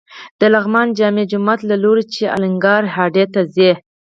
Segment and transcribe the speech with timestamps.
[0.39, 3.71] د لغمان جامع جومات له لوري چې الینګار هډې ته ځې.